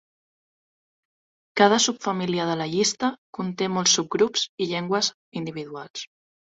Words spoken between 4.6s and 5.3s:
i llengües